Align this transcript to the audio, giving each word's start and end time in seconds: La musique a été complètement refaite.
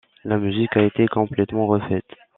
La 0.23 0.39
musique 0.39 0.75
a 0.77 0.81
été 0.81 1.07
complètement 1.07 1.67
refaite. 1.67 2.11